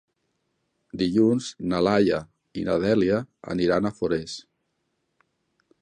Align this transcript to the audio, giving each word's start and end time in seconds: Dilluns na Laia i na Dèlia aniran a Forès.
Dilluns 1.01 1.49
na 1.73 1.81
Laia 1.89 2.21
i 2.61 2.65
na 2.71 2.79
Dèlia 2.87 3.21
aniran 3.55 3.87
a 3.87 3.93
Forès. 4.01 4.39